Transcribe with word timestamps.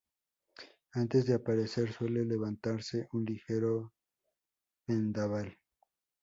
Antes 0.93 1.27
de 1.27 1.35
aparecer 1.35 1.93
suele 1.93 2.25
levantarse 2.25 3.07
un 3.11 3.23
ligero 3.23 3.93
vendaval. 4.87 5.59